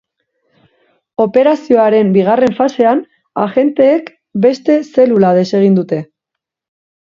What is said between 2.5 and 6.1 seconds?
fasean, agenteek beste zelula desegin dute.